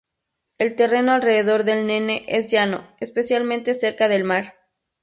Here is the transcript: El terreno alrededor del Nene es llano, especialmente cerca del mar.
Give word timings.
El 0.57 0.75
terreno 0.75 1.11
alrededor 1.11 1.63
del 1.63 1.85
Nene 1.85 2.25
es 2.27 2.47
llano, 2.47 2.89
especialmente 2.99 3.75
cerca 3.75 4.07
del 4.07 4.23
mar. 4.23 4.55